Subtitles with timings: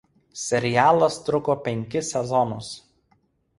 [0.43, 2.75] Serialas truko penkis sezonus.